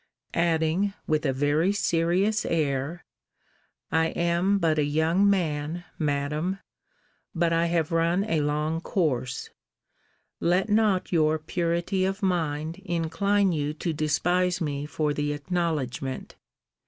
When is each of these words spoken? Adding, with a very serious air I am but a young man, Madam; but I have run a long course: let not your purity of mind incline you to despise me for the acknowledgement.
Adding, 0.33 0.95
with 1.05 1.27
a 1.27 1.31
very 1.31 1.71
serious 1.71 2.43
air 2.43 3.05
I 3.91 4.07
am 4.07 4.57
but 4.57 4.79
a 4.79 4.83
young 4.83 5.29
man, 5.29 5.83
Madam; 5.99 6.57
but 7.35 7.53
I 7.53 7.67
have 7.67 7.91
run 7.91 8.23
a 8.23 8.41
long 8.41 8.81
course: 8.81 9.51
let 10.39 10.69
not 10.69 11.11
your 11.11 11.37
purity 11.37 12.03
of 12.03 12.23
mind 12.23 12.81
incline 12.83 13.51
you 13.51 13.75
to 13.75 13.93
despise 13.93 14.59
me 14.59 14.87
for 14.87 15.13
the 15.13 15.33
acknowledgement. 15.33 16.35